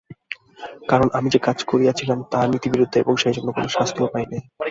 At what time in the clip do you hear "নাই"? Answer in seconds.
4.31-4.41